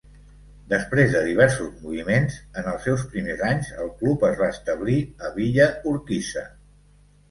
[0.69, 5.35] Després de diversos moviments en els seus primers anys, el club es va establir a
[5.41, 6.49] Villa Urquiza.